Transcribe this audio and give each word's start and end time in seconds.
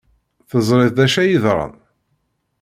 Teẓriḍ 0.49 0.91
d 0.97 0.99
acu 1.05 1.19
ay 1.21 1.29
yeḍran? 1.33 1.73